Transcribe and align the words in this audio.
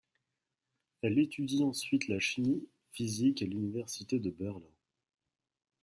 Elle 1.03 1.19
étudie 1.19 1.63
ensuite 1.63 2.07
la 2.07 2.19
chimie 2.19 2.67
physique 2.91 3.43
à 3.43 3.45
l'université 3.45 4.17
de 4.17 4.31
Berlin. 4.31 4.65